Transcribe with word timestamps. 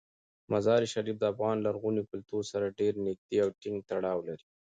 مزارشریف 0.51 1.15
د 1.19 1.23
افغان 1.33 1.57
لرغوني 1.65 2.01
کلتور 2.11 2.43
سره 2.51 2.75
ډیر 2.79 2.93
نږدې 3.07 3.37
او 3.43 3.49
ټینګ 3.61 3.77
تړاو 3.89 4.19
لري. 4.27 4.45